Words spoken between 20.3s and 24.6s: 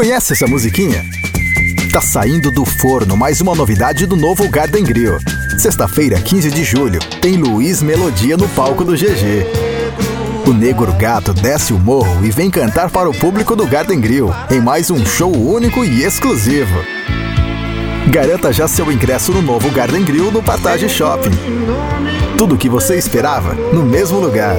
no Partage Shopping. Tudo o que você esperava no mesmo lugar.